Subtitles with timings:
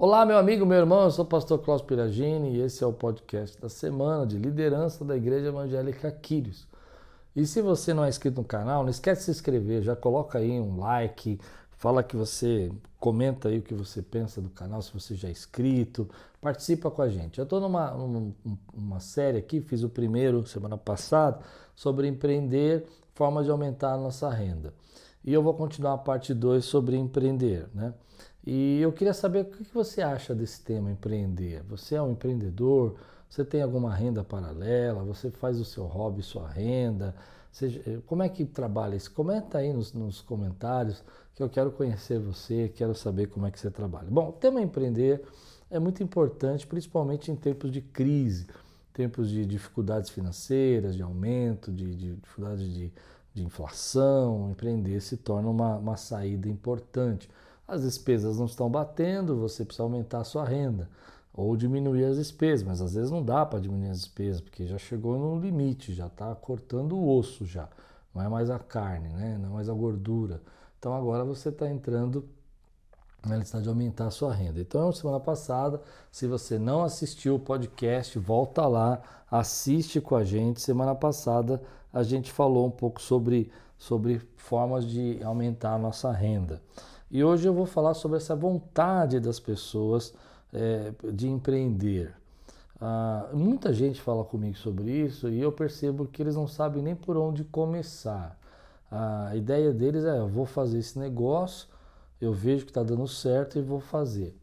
[0.00, 2.92] Olá, meu amigo, meu irmão, eu sou o pastor Klaus Piragini e esse é o
[2.92, 6.68] podcast da semana de liderança da Igreja Evangélica Quírios.
[7.34, 10.38] E se você não é inscrito no canal, não esquece de se inscrever, já coloca
[10.38, 11.40] aí um like,
[11.72, 15.32] fala que você comenta aí o que você pensa do canal, se você já é
[15.32, 16.08] inscrito,
[16.40, 17.40] participa com a gente.
[17.40, 17.90] Eu estou numa,
[18.72, 21.40] numa série aqui, fiz o primeiro semana passada,
[21.74, 22.86] sobre empreender,
[23.16, 24.72] formas de aumentar a nossa renda.
[25.24, 27.92] E eu vou continuar a parte 2 sobre empreender, né?
[28.50, 31.62] E eu queria saber o que você acha desse tema empreender.
[31.64, 32.96] Você é um empreendedor?
[33.28, 35.04] Você tem alguma renda paralela?
[35.04, 37.14] Você faz o seu hobby, sua renda?
[37.52, 39.12] Você, como é que trabalha isso?
[39.12, 43.60] Comenta aí nos, nos, comentários que eu quero conhecer você, quero saber como é que
[43.60, 44.08] você trabalha.
[44.10, 45.22] Bom, o tema empreender
[45.70, 48.46] é muito importante, principalmente em tempos de crise,
[48.94, 52.90] tempos de dificuldades financeiras, de aumento, de, de dificuldades de,
[53.34, 54.50] de inflação.
[54.50, 57.28] Empreender se torna uma, uma saída importante
[57.68, 60.88] as despesas não estão batendo, você precisa aumentar a sua renda
[61.32, 64.78] ou diminuir as despesas, mas às vezes não dá para diminuir as despesas, porque já
[64.78, 67.68] chegou no limite, já está cortando o osso já,
[68.12, 69.38] não é mais a carne, né?
[69.38, 70.42] não é mais a gordura.
[70.78, 72.24] Então agora você está entrando
[73.24, 74.60] na necessidade de aumentar a sua renda.
[74.60, 75.80] Então, semana passada,
[76.10, 80.60] se você não assistiu o podcast, volta lá, assiste com a gente.
[80.60, 81.60] Semana passada
[81.92, 86.62] a gente falou um pouco sobre, sobre formas de aumentar a nossa renda.
[87.10, 90.12] E hoje eu vou falar sobre essa vontade das pessoas
[90.52, 92.14] é, de empreender.
[92.80, 96.94] Ah, muita gente fala comigo sobre isso e eu percebo que eles não sabem nem
[96.94, 98.38] por onde começar.
[98.90, 101.68] A ideia deles é: eu vou fazer esse negócio,
[102.20, 104.36] eu vejo que está dando certo e vou fazer.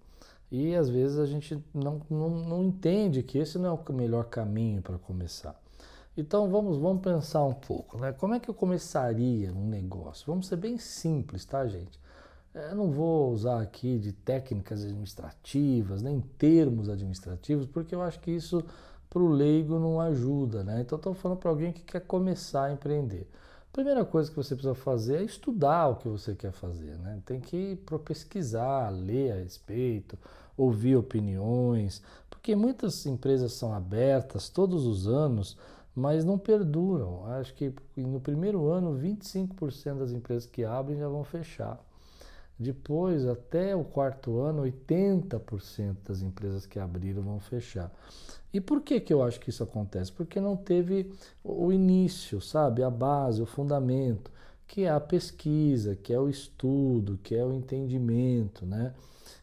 [0.52, 4.26] E às vezes a gente não, não, não entende que esse não é o melhor
[4.26, 5.60] caminho para começar.
[6.18, 8.12] Então vamos, vamos pensar um pouco, né?
[8.14, 10.26] Como é que eu começaria um negócio?
[10.28, 12.00] Vamos ser bem simples, tá, gente?
[12.56, 18.32] Eu não vou usar aqui de técnicas administrativas, nem termos administrativos, porque eu acho que
[18.32, 18.64] isso
[19.10, 20.80] para o leigo não ajuda, né?
[20.80, 23.28] Então estou falando para alguém que quer começar a empreender.
[23.70, 27.22] A primeira coisa que você precisa fazer é estudar o que você quer fazer, né?
[27.26, 30.18] Tem que pesquisar, ler a respeito,
[30.56, 35.58] ouvir opiniões, porque muitas empresas são abertas todos os anos,
[35.94, 37.26] mas não perduram.
[37.26, 41.84] Acho que no primeiro ano, 25% das empresas que abrem já vão fechar.
[42.58, 47.92] Depois, até o quarto ano, 80% das empresas que abriram vão fechar.
[48.54, 50.12] E por que, que eu acho que isso acontece?
[50.12, 51.12] Porque não teve
[51.44, 52.82] o início, sabe?
[52.82, 54.32] A base, o fundamento,
[54.66, 58.94] que é a pesquisa, que é o estudo, que é o entendimento né?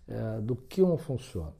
[0.08, 1.52] É, do que não funciona.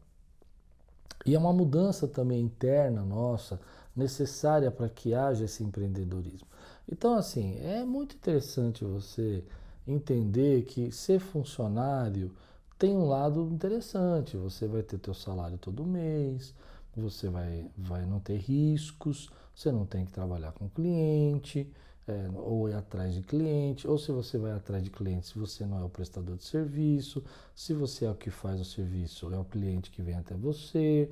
[1.25, 3.61] E é uma mudança também interna nossa,
[3.95, 6.49] necessária para que haja esse empreendedorismo.
[6.91, 9.45] Então, assim, é muito interessante você
[9.87, 12.33] entender que ser funcionário
[12.79, 14.37] tem um lado interessante.
[14.37, 16.55] Você vai ter teu salário todo mês,
[16.97, 21.71] você vai, vai não ter riscos, você não tem que trabalhar com cliente,
[22.07, 25.65] é, ou ir atrás de cliente, ou se você vai atrás de cliente, se você
[25.65, 27.23] não é o prestador de serviço,
[27.55, 31.09] se você é o que faz o serviço, é o cliente que vem até você.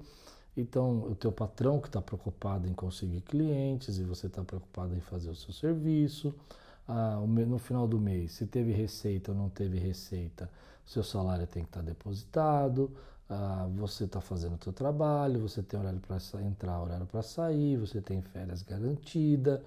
[0.56, 5.00] Então, o teu patrão que está preocupado em conseguir clientes e você está preocupado em
[5.00, 6.34] fazer o seu serviço
[6.88, 10.50] ah, no final do mês, se teve receita ou não teve receita,
[10.84, 12.91] seu salário tem que estar depositado,
[13.28, 17.76] ah, você está fazendo o seu trabalho, você tem horário para entrar, horário para sair,
[17.76, 19.62] você tem férias garantida,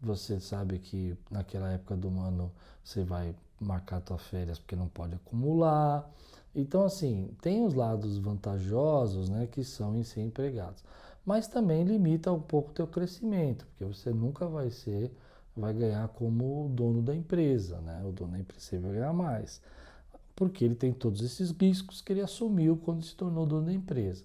[0.00, 2.52] você sabe que naquela época do ano
[2.84, 6.08] você vai marcar suas férias porque não pode acumular.
[6.54, 10.84] Então, assim, tem os lados vantajosos né, que são em ser empregados,
[11.24, 15.10] mas também limita um pouco o teu crescimento, porque você nunca vai ser
[15.56, 18.02] vai ganhar como o dono da empresa, né?
[18.04, 19.60] O dono da empresa vai ganhar mais,
[20.34, 24.24] porque ele tem todos esses riscos que ele assumiu quando se tornou dono da empresa.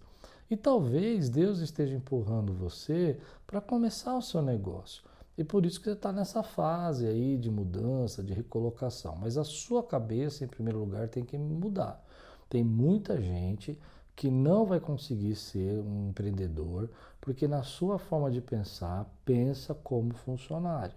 [0.50, 5.02] E talvez Deus esteja empurrando você para começar o seu negócio.
[5.38, 9.16] E por isso que você está nessa fase aí de mudança, de recolocação.
[9.16, 12.04] Mas a sua cabeça, em primeiro lugar, tem que mudar.
[12.50, 13.80] Tem muita gente
[14.14, 16.90] que não vai conseguir ser um empreendedor
[17.22, 20.96] porque na sua forma de pensar pensa como funcionário.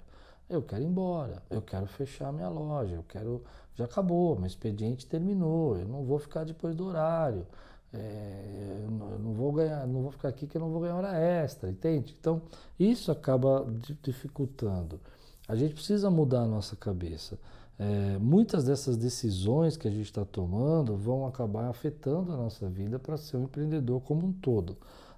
[0.48, 3.42] Eu quero ir embora, eu quero fechar minha loja, eu quero.
[3.74, 7.46] Já acabou, meu expediente terminou, eu não vou ficar depois do horário.
[7.92, 11.16] É, eu não vou ganhar, não vou ficar aqui que eu não vou ganhar hora
[11.16, 12.14] extra, entende?
[12.18, 12.42] Então,
[12.78, 13.66] isso acaba
[14.02, 15.00] dificultando.
[15.46, 17.38] A gente precisa mudar a nossa cabeça.
[17.78, 22.98] É, muitas dessas decisões que a gente está tomando vão acabar afetando a nossa vida
[22.98, 24.76] para ser um empreendedor como um todo.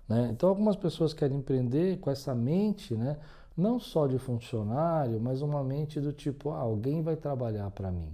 [0.09, 0.31] Né?
[0.33, 3.19] Então, algumas pessoas querem empreender com essa mente, né?
[3.57, 8.13] Não só de funcionário, mas uma mente do tipo, ah, alguém vai trabalhar para mim.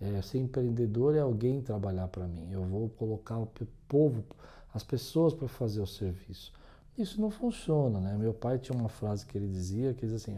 [0.00, 2.48] É, ser empreendedor é alguém trabalhar para mim.
[2.50, 3.48] Eu vou colocar o
[3.86, 4.24] povo,
[4.72, 6.52] as pessoas para fazer o serviço.
[6.96, 8.16] Isso não funciona, né?
[8.16, 10.36] Meu pai tinha uma frase que ele dizia, que diz assim,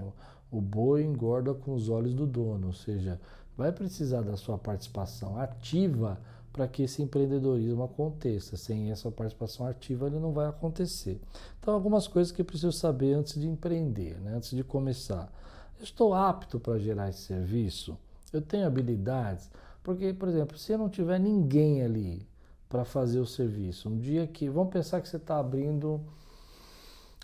[0.51, 3.21] o boi engorda com os olhos do dono, ou seja,
[3.57, 6.19] vai precisar da sua participação ativa
[6.53, 8.57] para que esse empreendedorismo aconteça.
[8.57, 11.21] Sem essa participação ativa, ele não vai acontecer.
[11.59, 14.35] Então, algumas coisas que eu preciso saber antes de empreender, né?
[14.35, 15.33] antes de começar.
[15.79, 17.97] Eu estou apto para gerar esse serviço?
[18.33, 19.51] Eu tenho habilidades?
[19.83, 22.29] Porque, por exemplo, se não tiver ninguém ali
[22.69, 24.49] para fazer o serviço, um dia que.
[24.49, 26.01] Vamos pensar que você está abrindo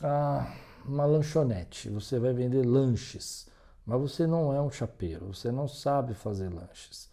[0.03, 0.53] ah,
[0.85, 3.49] uma lanchonete, você vai vender lanches,
[3.85, 7.11] mas você não é um chapeiro, você não sabe fazer lanches.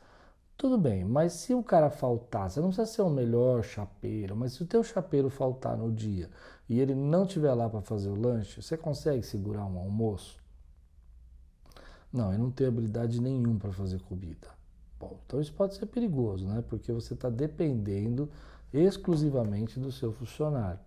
[0.58, 4.54] Tudo bem, mas se o cara faltar, você não precisa ser o melhor chapeiro, mas
[4.54, 6.30] se o teu chapeiro faltar no dia
[6.70, 10.42] e ele não estiver lá para fazer o lanche, você consegue segurar um almoço?
[12.12, 14.48] Não, ele não tem habilidade nenhuma para fazer comida.
[15.00, 16.64] Bom, então isso pode ser perigoso, né?
[16.70, 18.30] Porque você está dependendo
[18.72, 20.80] exclusivamente do seu funcionário.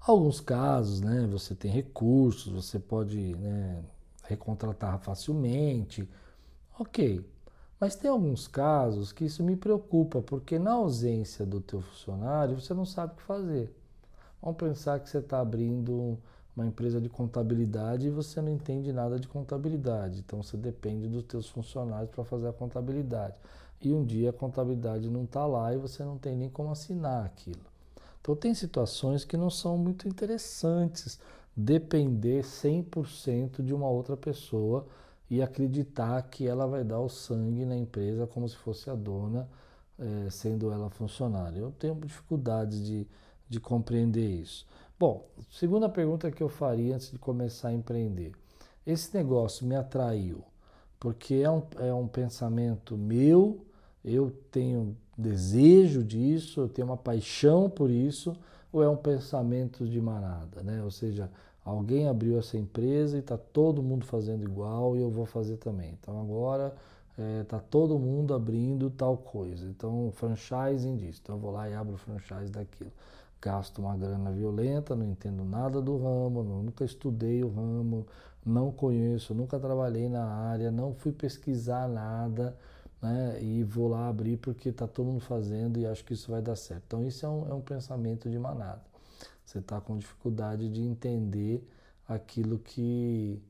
[0.00, 1.26] Alguns casos, né?
[1.32, 3.82] Você tem recursos, você pode né,
[4.24, 6.08] recontratar facilmente.
[6.78, 7.24] Ok,
[7.84, 12.72] mas tem alguns casos que isso me preocupa, porque na ausência do teu funcionário, você
[12.72, 13.76] não sabe o que fazer.
[14.40, 16.18] Vamos pensar que você está abrindo
[16.56, 20.20] uma empresa de contabilidade e você não entende nada de contabilidade.
[20.20, 23.34] Então você depende dos teus funcionários para fazer a contabilidade.
[23.82, 27.26] E um dia a contabilidade não está lá e você não tem nem como assinar
[27.26, 27.66] aquilo.
[28.22, 31.20] Então tem situações que não são muito interessantes
[31.54, 34.86] depender 100% de uma outra pessoa
[35.30, 39.48] e acreditar que ela vai dar o sangue na empresa como se fosse a dona,
[39.98, 41.58] é, sendo ela funcionária.
[41.58, 43.06] Eu tenho dificuldades de,
[43.48, 44.66] de compreender isso.
[44.98, 48.32] Bom, segunda pergunta que eu faria antes de começar a empreender.
[48.86, 50.44] Esse negócio me atraiu
[51.04, 53.62] porque é um, é um pensamento meu,
[54.02, 58.34] eu tenho desejo disso, eu tenho uma paixão por isso,
[58.72, 60.82] ou é um pensamento de manada, né?
[60.82, 61.30] Ou seja,
[61.64, 65.96] alguém abriu essa empresa e está todo mundo fazendo igual e eu vou fazer também.
[66.00, 66.74] Então agora
[67.16, 69.66] está é, tá todo mundo abrindo tal coisa.
[69.66, 71.20] Então, franchising disso.
[71.22, 72.90] Então eu vou lá e abro o franchise daquilo
[73.44, 78.06] gasto uma grana violenta, não entendo nada do ramo, nunca estudei o ramo,
[78.44, 82.56] não conheço, nunca trabalhei na área, não fui pesquisar nada,
[83.02, 83.38] né?
[83.42, 86.56] E vou lá abrir porque está todo mundo fazendo e acho que isso vai dar
[86.56, 86.84] certo.
[86.86, 88.80] Então isso é um, é um pensamento de manada.
[89.44, 91.66] Você está com dificuldade de entender
[92.08, 93.40] aquilo que,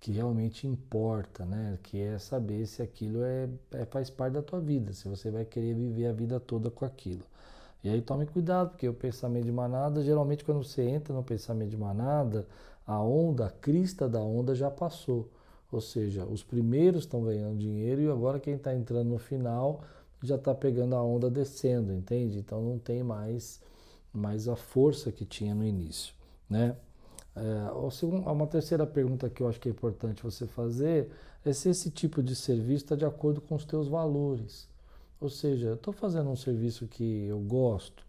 [0.00, 1.78] que realmente importa, né?
[1.82, 5.44] Que é saber se aquilo é, é faz parte da tua vida, se você vai
[5.44, 7.24] querer viver a vida toda com aquilo.
[7.82, 11.70] E aí tome cuidado, porque o pensamento de manada, geralmente quando você entra no pensamento
[11.70, 12.46] de manada,
[12.86, 15.28] a onda, a crista da onda já passou.
[15.70, 19.82] Ou seja, os primeiros estão ganhando dinheiro e agora quem está entrando no final
[20.22, 22.38] já está pegando a onda descendo, entende?
[22.38, 23.60] Então não tem mais,
[24.18, 26.14] mais a força que tinha no início,
[26.48, 26.76] né?
[27.36, 27.70] É,
[28.30, 31.08] uma terceira pergunta que eu acho que é importante você fazer
[31.44, 34.68] é se esse tipo de serviço está de acordo com os teus valores.
[35.20, 38.04] Ou seja, eu estou fazendo um serviço que eu gosto,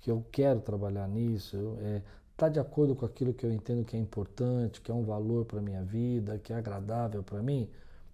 [0.00, 2.02] que eu quero trabalhar nisso, está é,
[2.36, 5.44] tá de acordo com aquilo que eu entendo que é importante, que é um valor
[5.44, 7.68] para a minha vida, que é agradável para mim,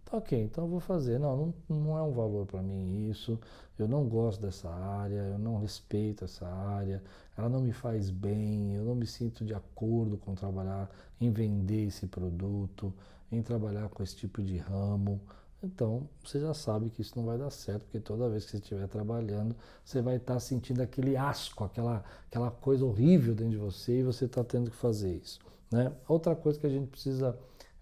[0.08, 1.18] tá ok, então eu vou fazer.
[1.18, 1.36] Não,
[1.68, 3.38] não, não é um valor para mim isso,
[3.78, 7.02] eu não gosto dessa área, eu não respeito essa área,
[7.36, 10.90] ela não me faz bem, eu não me sinto de acordo com trabalhar
[11.20, 12.92] em vender esse produto,
[13.30, 15.20] em trabalhar com esse tipo de ramo.
[15.62, 18.58] Então, você já sabe que isso não vai dar certo, porque toda vez que você
[18.58, 24.00] estiver trabalhando, você vai estar sentindo aquele asco, aquela, aquela coisa horrível dentro de você
[24.00, 25.40] e você está tendo que fazer isso.
[25.70, 25.92] Né?
[26.06, 27.36] Outra coisa que a gente precisa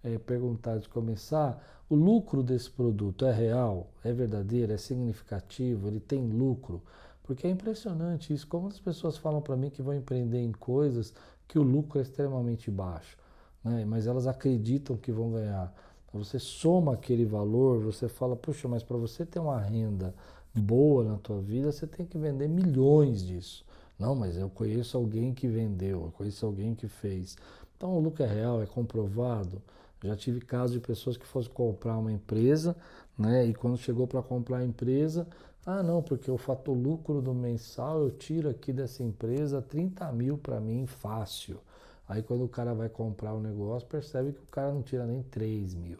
[0.06, 1.60] é, perguntar de começar,
[1.90, 6.80] o lucro desse produto é real, é verdadeiro, é significativo, ele tem lucro?
[7.24, 11.12] Porque é impressionante isso, como as pessoas falam para mim que vão empreender em coisas
[11.48, 13.18] que o lucro é extremamente baixo,
[13.64, 13.84] né?
[13.84, 15.74] mas elas acreditam que vão ganhar.
[16.12, 20.14] Você soma aquele valor, você fala, puxa, mas para você ter uma renda
[20.54, 23.64] boa na tua vida, você tem que vender milhões disso.
[23.98, 27.36] Não, mas eu conheço alguém que vendeu, eu conheço alguém que fez.
[27.76, 29.62] Então o lucro é real, é comprovado.
[30.02, 32.76] Já tive casos de pessoas que fossem comprar uma empresa,
[33.18, 33.46] né?
[33.46, 35.26] E quando chegou para comprar a empresa,
[35.64, 40.38] ah não, porque o fator lucro do mensal eu tiro aqui dessa empresa 30 mil
[40.38, 41.58] para mim fácil.
[42.08, 45.22] Aí quando o cara vai comprar o negócio, percebe que o cara não tira nem
[45.24, 45.98] 3 mil.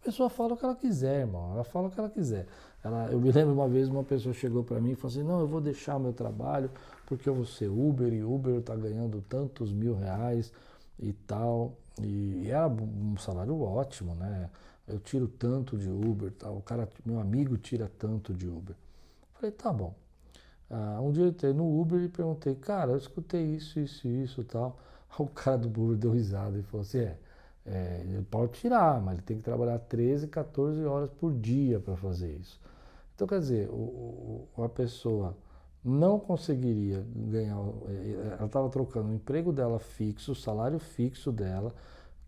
[0.00, 1.52] A pessoa fala o que ela quiser, irmão.
[1.52, 2.46] Ela fala o que ela quiser.
[2.82, 5.40] Ela, eu me lembro uma vez uma pessoa chegou para mim e falou assim: Não,
[5.40, 6.70] eu vou deixar meu trabalho
[7.06, 10.52] porque eu vou ser Uber e Uber está ganhando tantos mil reais
[10.98, 11.76] e tal.
[12.02, 14.50] E, e era um salário ótimo, né?
[14.90, 16.50] eu tiro tanto de Uber, tá?
[16.50, 18.74] o cara, meu amigo tira tanto de Uber.
[19.34, 19.94] Falei, tá bom.
[20.68, 24.44] Uh, um dia eu entrei no Uber e perguntei, cara, eu escutei isso, isso, isso
[24.44, 24.78] tal.
[25.18, 27.18] O cara do Uber deu risada e falou assim, é,
[27.66, 31.96] é, ele pode tirar, mas ele tem que trabalhar 13, 14 horas por dia para
[31.96, 32.60] fazer isso.
[33.14, 35.36] Então, quer dizer, o, o, a pessoa
[35.84, 37.56] não conseguiria ganhar,
[37.88, 41.74] é, ela estava trocando o emprego dela fixo, o salário fixo dela,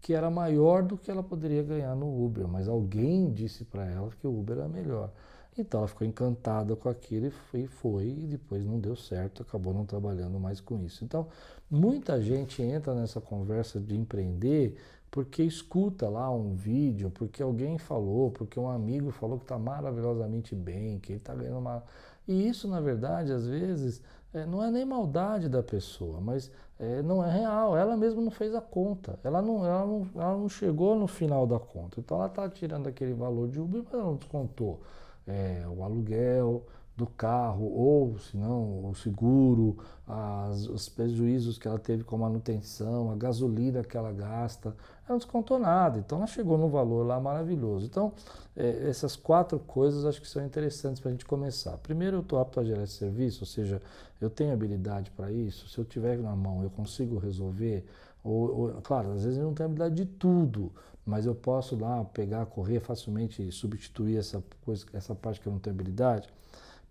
[0.01, 4.11] que era maior do que ela poderia ganhar no Uber, mas alguém disse para ela
[4.21, 5.11] que o Uber era melhor.
[5.57, 9.85] Então ela ficou encantada com aquilo e foi, e depois não deu certo, acabou não
[9.85, 11.05] trabalhando mais com isso.
[11.05, 11.29] Então,
[11.71, 14.77] muita gente entra nessa conversa de empreender
[15.13, 20.55] porque escuta lá um vídeo, porque alguém falou, porque um amigo falou que está maravilhosamente
[20.55, 21.85] bem, que ele está ganhando uma.
[22.27, 24.03] E isso, na verdade, às vezes,
[24.33, 27.77] é, não é nem maldade da pessoa, mas é, não é real.
[27.77, 29.19] Ela mesma não fez a conta.
[29.23, 32.01] Ela não, ela, não, ela não chegou no final da conta.
[32.01, 34.81] Então ela está tirando aquele valor de Uber, mas ela não descontou
[35.27, 41.79] é, o aluguel do carro, ou se não, o seguro, as, os prejuízos que ela
[41.79, 44.77] teve com a manutenção, a gasolina que ela gasta,
[45.09, 45.99] ela descontou nada.
[45.99, 47.87] Então ela chegou no valor lá maravilhoso.
[47.87, 48.13] Então,
[48.55, 51.79] é, essas quatro coisas acho que são interessantes para a gente começar.
[51.79, 53.81] Primeiro, eu estou apto a gerar esse serviço, ou seja,
[54.21, 55.69] eu tenho habilidade para isso.
[55.69, 57.87] Se eu tiver na mão, eu consigo resolver.
[58.23, 60.71] Ou, ou, claro, às vezes eu não tenho habilidade de tudo,
[61.05, 65.53] mas eu posso lá pegar, correr facilmente e substituir essa, coisa, essa parte que eu
[65.53, 66.29] não tenho habilidade.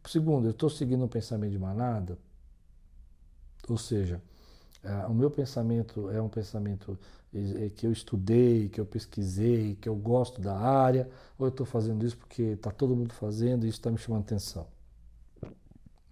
[0.06, 2.18] Segundo, eu estou seguindo um pensamento de manada,
[3.70, 4.22] ou seja,
[4.84, 6.98] é, o meu pensamento é um pensamento
[7.34, 11.66] é, que eu estudei, que eu pesquisei, que eu gosto da área, ou eu estou
[11.66, 14.68] fazendo isso porque está todo mundo fazendo e isso está me chamando atenção.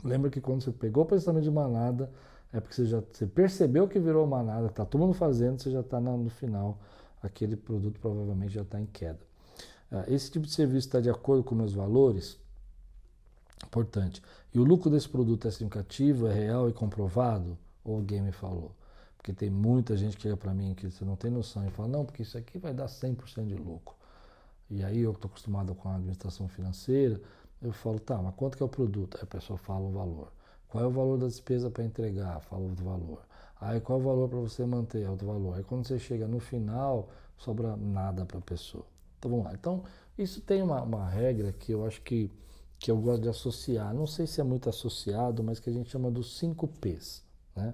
[0.03, 2.12] Lembra que quando você pegou o pensamento de manada,
[2.53, 5.81] é porque você já você percebeu que virou manada, está todo mundo fazendo, você já
[5.81, 6.79] está no final,
[7.22, 9.19] aquele produto provavelmente já está em queda.
[9.91, 12.39] Ah, esse tipo de serviço está de acordo com meus valores?
[13.66, 14.22] Importante.
[14.54, 17.58] E o lucro desse produto é significativo, é real e comprovado?
[17.84, 18.72] Ou alguém me falou?
[19.18, 21.89] Porque tem muita gente que chega para mim que você não tem noção e fala,
[21.89, 23.96] não, porque isso aqui vai dar 100% de lucro.
[24.70, 27.20] E aí eu estou acostumado com a administração financeira,
[27.62, 29.18] eu falo, tá, mas quanto que é o produto?
[29.18, 30.32] Aí a pessoa fala o valor.
[30.70, 32.39] Qual é o valor da despesa para entregar?
[32.42, 33.22] Fala o valor.
[33.60, 35.10] Aí qual é o valor para você manter?
[35.10, 35.58] Outro valor.
[35.58, 38.86] Aí quando você chega no final, sobra nada para a pessoa.
[39.18, 39.54] Então vamos lá.
[39.54, 39.84] Então,
[40.18, 42.32] isso tem uma, uma regra que eu acho que
[42.79, 45.89] que eu gosto de associar, não sei se é muito associado, mas que a gente
[45.89, 47.21] chama dos 5 P's.
[47.55, 47.74] Né?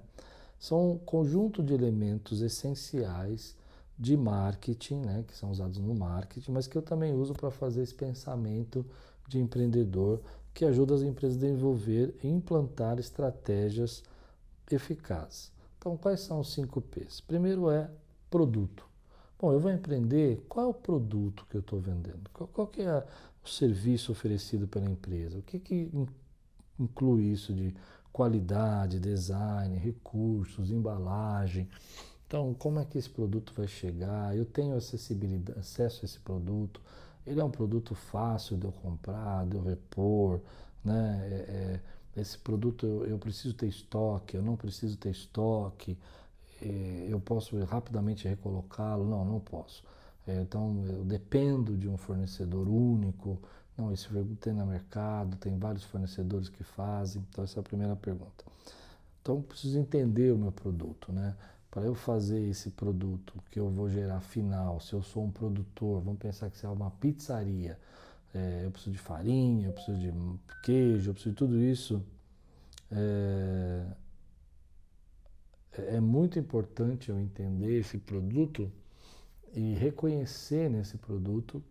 [0.58, 3.56] São um conjunto de elementos essenciais
[3.98, 7.82] de marketing, né, que são usados no marketing, mas que eu também uso para fazer
[7.82, 8.84] esse pensamento
[9.26, 10.20] de empreendedor
[10.52, 14.02] que ajuda as empresas a desenvolver e implantar estratégias
[14.70, 15.52] eficazes.
[15.78, 17.20] Então, quais são os 5 P's?
[17.20, 17.90] Primeiro é
[18.28, 18.84] produto.
[19.38, 22.28] Bom, eu vou empreender, qual é o produto que eu estou vendendo?
[22.32, 23.06] Qual, qual que é
[23.46, 25.38] o serviço oferecido pela empresa.
[25.38, 25.90] O que, que
[26.78, 27.74] inclui isso de
[28.12, 31.68] qualidade, design, recursos, embalagem?
[32.26, 34.36] Então, como é que esse produto vai chegar?
[34.36, 36.80] Eu tenho acessibilidade, acesso a esse produto?
[37.24, 40.40] Ele é um produto fácil de eu comprar, de eu repor,
[40.84, 41.28] né?
[41.30, 41.80] É,
[42.16, 45.96] é, esse produto eu, eu, preciso ter estoque, eu não preciso ter estoque,
[46.62, 49.04] é, eu posso rapidamente recolocá-lo?
[49.04, 49.84] Não, não posso.
[50.26, 53.40] É, então, eu dependo de um fornecedor único.
[53.76, 57.24] Não, esse produto tem no mercado, tem vários fornecedores que fazem.
[57.30, 58.44] Então, essa é a primeira pergunta.
[59.22, 61.36] Então, eu preciso entender o meu produto, né?
[61.70, 66.00] Para eu fazer esse produto que eu vou gerar final, se eu sou um produtor,
[66.00, 67.78] vamos pensar que você é uma pizzaria,
[68.34, 70.12] é, eu preciso de farinha, eu preciso de
[70.62, 72.02] queijo, eu preciso de tudo isso.
[72.90, 73.84] É,
[75.96, 78.70] é muito importante eu entender esse produto
[79.56, 81.64] e reconhecer nesse produto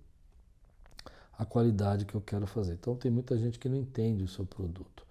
[1.37, 2.73] a qualidade que eu quero fazer.
[2.73, 5.05] Então tem muita gente que não entende o seu produto.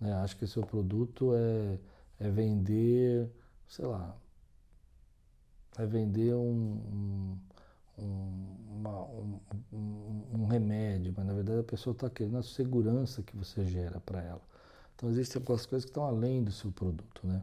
[0.00, 0.10] Né?
[0.14, 1.78] Acha que o seu produto é,
[2.18, 3.30] é vender,
[3.68, 4.16] sei lá,
[5.76, 7.36] é vender um,
[7.98, 9.04] um, uma,
[9.70, 14.00] um, um, remédio, mas na verdade a pessoa está querendo a segurança que você gera
[14.00, 14.42] para ela.
[14.96, 17.26] Então existem algumas coisas que estão além do seu produto.
[17.26, 17.42] Né?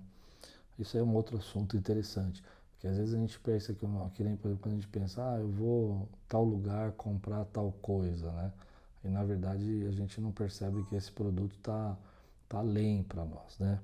[0.80, 2.42] Isso é um outro assunto interessante.
[2.82, 3.86] Porque às vezes a gente pensa que,
[4.16, 7.72] que nem, por exemplo, quando a gente pensa, ah, eu vou tal lugar comprar tal
[7.74, 8.52] coisa, né?
[9.04, 11.96] E na verdade a gente não percebe que esse produto está
[12.50, 13.80] tá além para nós, né?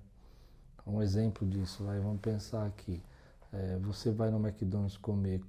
[0.85, 2.99] Um exemplo disso, vai, vamos pensar aqui.
[3.53, 5.43] É, você vai no McDonald's comer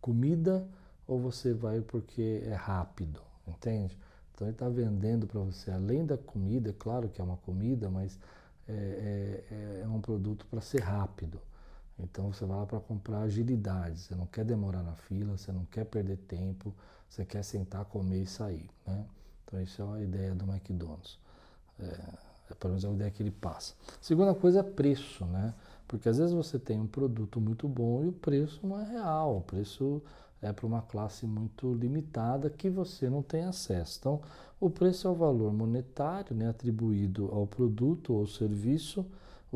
[0.00, 0.66] comida
[1.06, 3.96] ou você vai porque é rápido, entende?
[4.34, 7.88] Então ele está vendendo para você, além da comida, é claro que é uma comida,
[7.88, 8.18] mas
[8.66, 11.40] é, é, é um produto para ser rápido.
[11.98, 15.64] Então você vai lá para comprar agilidade, você não quer demorar na fila, você não
[15.66, 16.74] quer perder tempo,
[17.08, 18.68] você quer sentar, comer e sair.
[18.86, 19.04] Né?
[19.44, 21.18] Então isso é uma ideia do McDonald's.
[21.78, 21.84] É,
[22.50, 23.74] é pelo menos a ideia que ele passa.
[24.00, 25.54] Segunda coisa é preço, né?
[25.86, 29.38] Porque às vezes você tem um produto muito bom e o preço não é real,
[29.38, 30.02] o preço
[30.42, 33.98] é para uma classe muito limitada que você não tem acesso.
[33.98, 34.20] Então,
[34.60, 39.06] o preço é o valor monetário né, atribuído ao produto ou serviço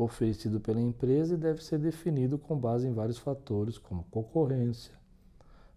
[0.03, 4.93] oferecido pela empresa e deve ser definido com base em vários fatores, como concorrência.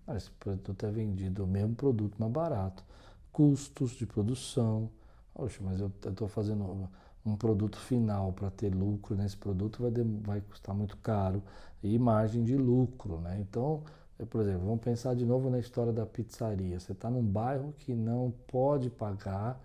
[0.06, 2.84] Ah, esse produto é vendido o mesmo produto mais barato,
[3.32, 4.90] custos de produção.
[5.34, 6.88] Poxa, mas eu estou fazendo
[7.24, 11.42] um produto final para ter lucro nesse produto vai, vai custar muito caro
[11.82, 13.38] e margem de lucro, né?
[13.40, 13.82] Então,
[14.30, 16.78] por exemplo, vamos pensar de novo na história da pizzaria.
[16.78, 19.60] Você está num bairro que não pode pagar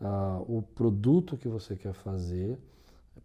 [0.00, 2.58] uh, o produto que você quer fazer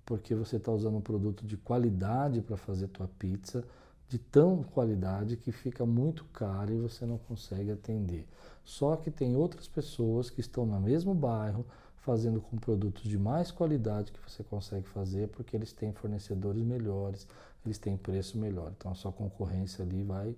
[0.08, 3.62] porque você está usando um produto de qualidade para fazer tua pizza,
[4.08, 8.26] de tão qualidade que fica muito caro e você não consegue atender.
[8.64, 11.66] Só que tem outras pessoas que estão no mesmo bairro
[11.98, 17.28] fazendo com produtos de mais qualidade que você consegue fazer porque eles têm fornecedores melhores,
[17.66, 18.72] eles têm preço melhor.
[18.78, 20.34] Então a sua concorrência ali vai,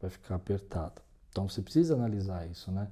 [0.00, 1.02] vai ficar apertada.
[1.28, 2.88] Então você precisa analisar isso, né?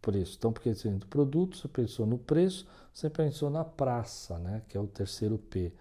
[0.00, 0.36] Preço.
[0.38, 4.62] Então, porque você do produto, você pensou no preço, você pensou na praça, né?
[4.68, 5.72] que é o terceiro P,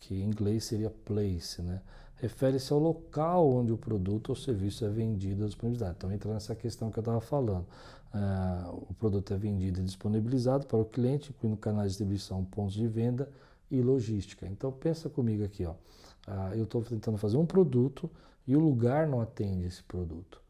[0.00, 1.62] que em inglês seria place.
[1.62, 1.80] Né?
[2.16, 5.94] Refere-se ao local onde o produto ou serviço é vendido ou disponibilizado.
[5.96, 7.66] Então, entra nessa questão que eu estava falando.
[8.14, 12.74] Uh, o produto é vendido e disponibilizado para o cliente, incluindo canais de distribuição, pontos
[12.74, 13.28] de venda
[13.70, 14.46] e logística.
[14.46, 15.64] Então, pensa comigo aqui.
[15.64, 15.72] Ó.
[15.72, 18.08] Uh, eu estou tentando fazer um produto
[18.46, 20.43] e o lugar não atende esse produto.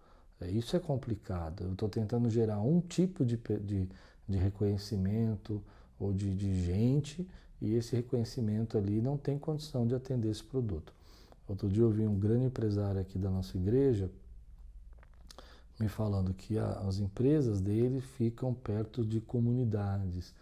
[0.44, 1.64] É, isso é complicado.
[1.64, 3.88] Eu estou tentando gerar um tipo de, de,
[4.28, 5.62] de reconhecimento
[5.98, 7.26] ou de, de gente
[7.60, 10.92] e esse reconhecimento ali não tem condição de atender esse produto.
[11.48, 14.10] Outro dia eu vi um grande empresário aqui da nossa igreja
[15.78, 20.34] me falando que a, as empresas dele ficam perto de comunidades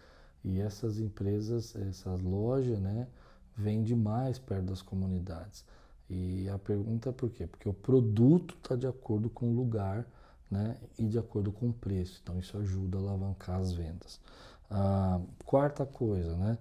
[0.43, 3.07] e essas empresas, essas lojas, né,
[3.55, 5.63] vendem mais perto das comunidades.
[6.09, 7.47] E a pergunta é por quê?
[7.47, 10.05] Porque o produto está de acordo com o lugar
[10.49, 12.19] né, e de acordo com o preço.
[12.21, 14.19] Então isso ajuda a alavancar as vendas.
[14.69, 16.57] A quarta coisa, né,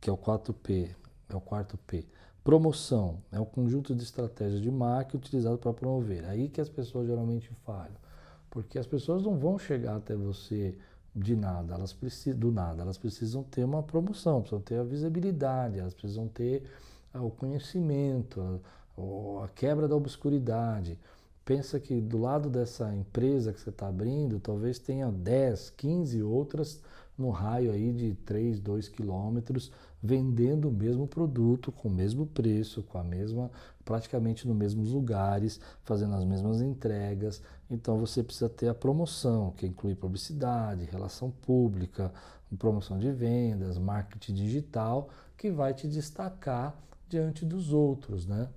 [0.00, 0.94] que é o 4P,
[1.28, 2.06] é o quarto P.
[2.44, 6.24] Promoção é o conjunto de estratégias de marketing utilizado para promover.
[6.26, 7.96] Aí que as pessoas geralmente falham.
[8.48, 10.78] Porque as pessoas não vão chegar até você
[11.14, 15.78] de nada, elas precisam do nada, elas precisam ter uma promoção, precisam ter a visibilidade,
[15.78, 16.62] elas precisam ter
[17.16, 18.60] ah, o conhecimento,
[19.42, 20.98] a quebra da obscuridade.
[21.44, 26.82] Pensa que do lado dessa empresa que você está abrindo, talvez tenha 10, 15 outras
[27.16, 29.70] no raio aí de 3, 2 quilômetros,
[30.02, 33.50] vendendo o mesmo produto, com o mesmo preço, com a mesma,
[33.84, 37.40] praticamente nos mesmos lugares, fazendo as mesmas entregas.
[37.70, 42.12] Então você precisa ter a promoção, que inclui publicidade, relação pública,
[42.58, 46.76] promoção de vendas, marketing digital, que vai te destacar
[47.08, 48.48] diante dos outros, né?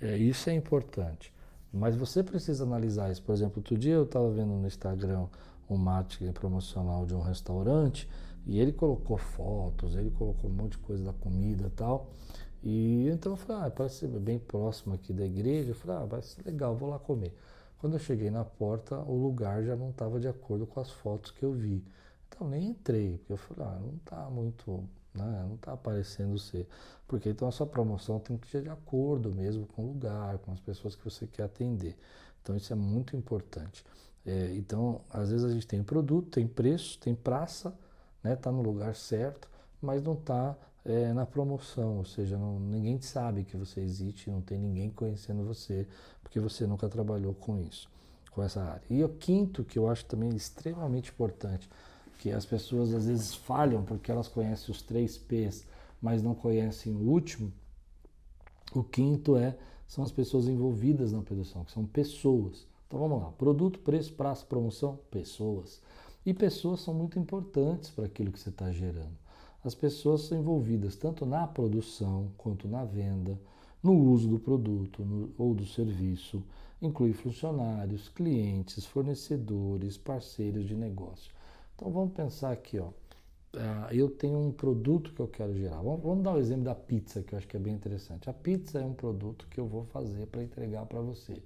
[0.00, 1.32] É, isso é importante.
[1.72, 3.22] Mas você precisa analisar isso.
[3.22, 5.26] Por exemplo, outro dia eu estava vendo no Instagram
[5.68, 8.08] um marketing promocional de um restaurante
[8.46, 12.10] e ele colocou fotos, ele colocou um monte de coisa da comida e tal.
[12.62, 15.70] E então eu falei, ah, parece bem próximo aqui da igreja.
[15.70, 17.34] Eu falei, ah, ser legal, vou lá comer.
[17.78, 21.30] Quando eu cheguei na porta, o lugar já não estava de acordo com as fotos
[21.30, 21.84] que eu vi.
[22.28, 25.44] Então nem entrei, porque eu falei, ah, não está muito né?
[25.46, 26.66] Não está aparecendo ser.
[27.06, 30.52] Porque então a sua promoção tem que ser de acordo mesmo com o lugar, com
[30.52, 31.96] as pessoas que você quer atender.
[32.42, 33.84] Então isso é muito importante.
[34.24, 37.74] É, então, às vezes a gente tem produto, tem preço, tem praça,
[38.22, 38.36] né?
[38.36, 39.48] Tá no lugar certo,
[39.80, 44.40] mas não está é, na promoção, ou seja, não, ninguém sabe que você existe, não
[44.40, 45.86] tem ninguém conhecendo você,
[46.22, 47.90] porque você nunca trabalhou com isso,
[48.30, 48.82] com essa área.
[48.90, 51.68] E o quinto, que eu acho também extremamente importante,
[52.18, 55.64] que as pessoas às vezes falham porque elas conhecem os três P's,
[56.02, 57.52] mas não conhecem o último.
[58.74, 62.66] O quinto é são as pessoas envolvidas na produção, que são pessoas.
[62.86, 65.80] Então vamos lá: produto, preço, prazo, promoção, pessoas.
[66.26, 69.16] E pessoas são muito importantes para aquilo que você está gerando.
[69.64, 73.40] As pessoas são envolvidas tanto na produção quanto na venda,
[73.82, 76.42] no uso do produto no, ou do serviço,
[76.82, 81.32] inclui funcionários, clientes, fornecedores, parceiros de negócio.
[81.78, 82.88] Então vamos pensar aqui, ó.
[83.54, 85.76] Uh, eu tenho um produto que eu quero gerar.
[85.76, 88.28] Vamos, vamos, dar o um exemplo da pizza, que eu acho que é bem interessante.
[88.28, 91.40] A pizza é um produto que eu vou fazer para entregar para você.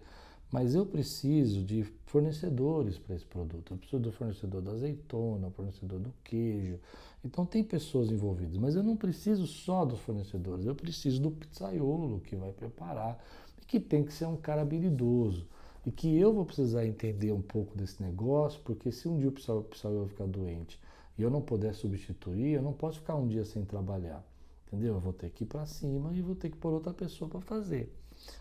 [0.50, 3.74] Mas eu preciso de fornecedores para esse produto.
[3.74, 6.80] Eu preciso do fornecedor da azeitona, fornecedor do queijo.
[7.22, 12.20] Então tem pessoas envolvidas, mas eu não preciso só dos fornecedores, eu preciso do pizzaiolo
[12.20, 13.22] que vai preparar
[13.60, 15.46] e que tem que ser um cara habilidoso.
[15.84, 19.62] E que eu vou precisar entender um pouco desse negócio, porque se um dia o
[19.62, 20.78] pizzaiolo ficar doente
[21.18, 24.24] e eu não puder substituir, eu não posso ficar um dia sem trabalhar.
[24.66, 24.94] Entendeu?
[24.94, 27.40] Eu vou ter que ir para cima e vou ter que pôr outra pessoa para
[27.40, 27.92] fazer.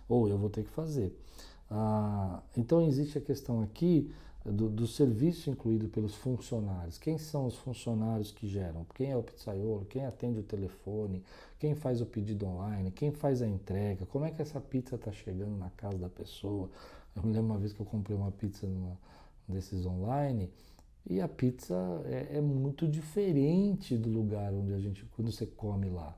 [0.07, 1.13] Ou eu vou ter que fazer.
[1.69, 4.13] Ah, então existe a questão aqui
[4.45, 6.97] do, do, serviço incluído pelos funcionários.
[6.97, 8.85] Quem são os funcionários que geram?
[8.95, 9.85] Quem é o pizzaiolo?
[9.85, 11.23] Quem atende o telefone?
[11.59, 12.91] Quem faz o pedido online?
[12.91, 14.05] Quem faz a entrega?
[14.05, 16.69] Como é que essa pizza está chegando na casa da pessoa?
[17.15, 18.97] Eu me lembro uma vez que eu comprei uma pizza numa
[19.47, 20.49] desses online
[21.09, 25.89] e a pizza é, é muito diferente do lugar onde a gente, quando você come
[25.89, 26.15] lá.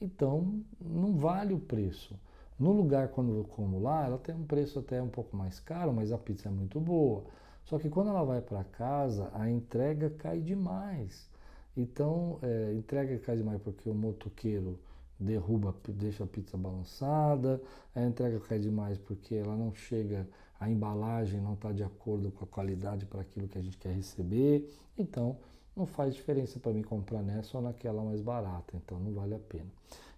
[0.00, 2.18] Então, não vale o preço.
[2.58, 5.92] No lugar, quando eu como lá, ela tem um preço até um pouco mais caro,
[5.92, 7.24] mas a pizza é muito boa.
[7.64, 11.28] Só que quando ela vai para casa, a entrega cai demais.
[11.76, 14.78] Então, é, entrega cai demais porque o motoqueiro
[15.18, 17.60] derruba, deixa a pizza balançada,
[17.94, 22.44] a entrega cai demais porque ela não chega, a embalagem não está de acordo com
[22.44, 24.68] a qualidade para aquilo que a gente quer receber.
[24.98, 25.36] Então,
[25.76, 29.38] não faz diferença para mim comprar nessa ou naquela mais barata, então não vale a
[29.38, 29.66] pena.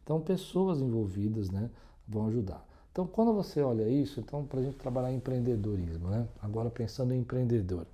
[0.02, 1.70] Então, pessoas envolvidas né,
[2.06, 2.66] vão ajudar.
[2.92, 6.26] Então, quando você olha isso, então para a gente trabalhar em empreendedorismo, né?
[6.40, 7.86] agora pensando em empreendedor,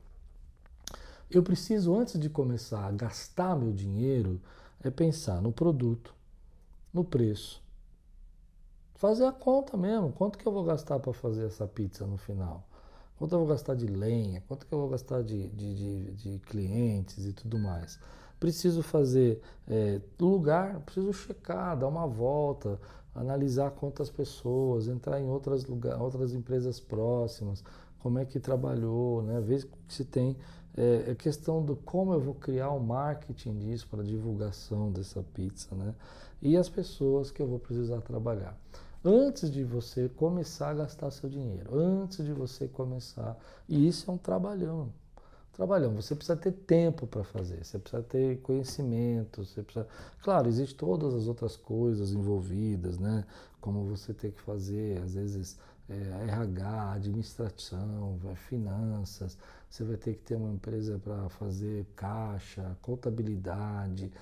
[1.30, 4.40] eu preciso, antes de começar a gastar meu dinheiro,
[4.84, 6.14] é pensar no produto,
[6.92, 7.62] no preço,
[8.94, 12.66] fazer a conta mesmo, quanto que eu vou gastar para fazer essa pizza no final?
[13.18, 14.42] Quanto eu vou gastar de lenha?
[14.48, 17.98] Quanto que eu vou gastar de, de, de, de clientes e tudo mais?
[18.40, 22.80] Preciso fazer é, lugar, preciso checar, dar uma volta,
[23.14, 27.62] analisar quantas pessoas, entrar em outras, lugar, outras empresas próximas,
[28.00, 29.40] como é que trabalhou, né?
[29.40, 30.36] ver se tem
[30.76, 35.74] é, é questão do como eu vou criar o marketing disso para divulgação dessa pizza,
[35.74, 35.94] né?
[36.40, 38.56] E as pessoas que eu vou precisar trabalhar
[39.04, 43.36] antes de você começar a gastar seu dinheiro, antes de você começar.
[43.68, 44.92] E isso é um trabalhão.
[45.52, 49.86] Trabalhão, você precisa ter tempo para fazer, você precisa ter conhecimento, você precisa.
[50.22, 53.26] Claro, existem todas as outras coisas envolvidas, né?
[53.60, 55.58] Como você ter que fazer, às vezes,
[55.90, 55.94] é,
[56.28, 59.36] RH, administração, finanças,
[59.72, 64.12] você vai ter que ter uma empresa para fazer caixa, contabilidade,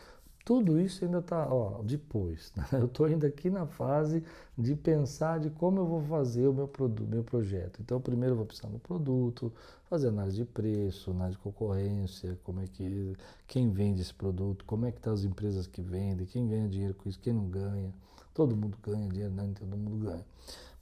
[0.44, 1.48] tudo isso ainda está,
[1.82, 2.52] depois.
[2.54, 2.64] Né?
[2.72, 4.22] Eu estou ainda aqui na fase
[4.56, 7.80] de pensar de como eu vou fazer o meu, produto, meu projeto.
[7.80, 9.52] Então, primeiro eu vou pensar no produto,
[9.88, 14.86] fazer análise de preço, análise de concorrência, como é que, quem vende esse produto, como
[14.86, 17.48] é que estão tá as empresas que vendem, quem ganha dinheiro com isso, quem não
[17.48, 17.92] ganha.
[18.34, 20.24] Todo mundo ganha dinheiro, não, todo mundo ganha.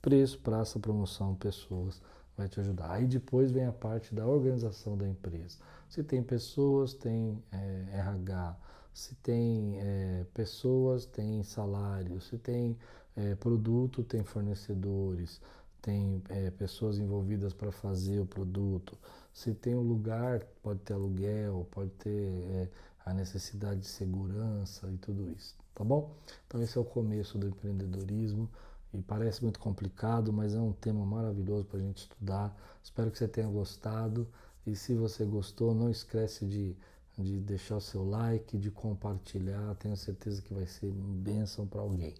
[0.00, 2.00] Preço, praça, promoção, pessoas,
[2.38, 2.92] vai te ajudar.
[2.92, 5.58] Aí depois vem a parte da organização da empresa.
[5.88, 8.56] Se tem pessoas, tem é, RH,
[8.94, 12.78] se tem é, pessoas, tem salário, se tem
[13.16, 15.40] é, produto, tem fornecedores,
[15.82, 16.22] tem
[16.58, 18.98] pessoas envolvidas para fazer o produto,
[19.32, 22.68] se tem um lugar, pode ter aluguel, pode ter
[23.06, 26.12] a necessidade de segurança e tudo isso, tá bom?
[26.46, 28.50] Então esse é o começo do empreendedorismo
[28.92, 32.56] e parece muito complicado, mas é um tema maravilhoso para a gente estudar.
[32.82, 34.26] Espero que você tenha gostado
[34.66, 36.76] e se você gostou, não esquece de
[37.18, 39.74] de deixar o seu like, de compartilhar.
[39.74, 42.14] Tenho certeza que vai ser bênção para alguém.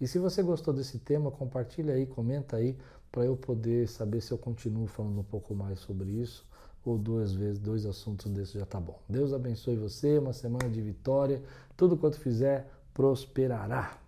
[0.00, 2.76] E se você gostou desse tema, compartilha aí, comenta aí,
[3.12, 6.46] para eu poder saber se eu continuo falando um pouco mais sobre isso
[6.84, 8.98] ou duas vezes, dois assuntos desses já tá bom.
[9.08, 11.42] Deus abençoe você, uma semana de vitória.
[11.76, 14.07] Tudo quanto fizer prosperará.